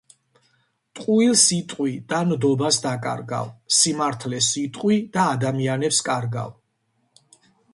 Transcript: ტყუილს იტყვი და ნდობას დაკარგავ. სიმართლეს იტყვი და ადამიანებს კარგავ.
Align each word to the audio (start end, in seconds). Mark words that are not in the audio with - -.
ტყუილს 0.99 1.41
იტყვი 1.57 1.91
და 2.13 2.21
ნდობას 2.31 2.79
დაკარგავ. 2.85 3.51
სიმართლეს 3.81 4.49
იტყვი 4.63 4.99
და 5.19 5.27
ადამიანებს 5.37 6.01
კარგავ. 6.09 6.51